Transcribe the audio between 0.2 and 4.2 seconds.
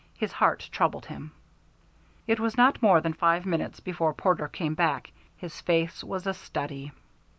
heart troubled him. It was not more than five minutes before